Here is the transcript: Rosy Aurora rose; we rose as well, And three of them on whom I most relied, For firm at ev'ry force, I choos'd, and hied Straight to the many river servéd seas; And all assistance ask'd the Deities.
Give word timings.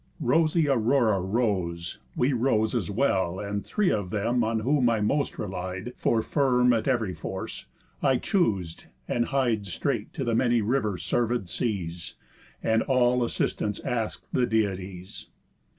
Rosy 0.19 0.67
Aurora 0.67 1.21
rose; 1.21 1.99
we 2.15 2.33
rose 2.33 2.73
as 2.73 2.89
well, 2.89 3.39
And 3.39 3.63
three 3.63 3.91
of 3.91 4.09
them 4.09 4.43
on 4.43 4.61
whom 4.61 4.89
I 4.89 4.99
most 4.99 5.37
relied, 5.37 5.93
For 5.95 6.23
firm 6.23 6.73
at 6.73 6.87
ev'ry 6.87 7.13
force, 7.13 7.67
I 8.01 8.17
choos'd, 8.17 8.85
and 9.07 9.25
hied 9.25 9.67
Straight 9.67 10.11
to 10.13 10.23
the 10.23 10.33
many 10.33 10.59
river 10.59 10.93
servéd 10.97 11.47
seas; 11.47 12.15
And 12.63 12.81
all 12.81 13.23
assistance 13.23 13.79
ask'd 13.81 14.25
the 14.33 14.47
Deities. 14.47 15.27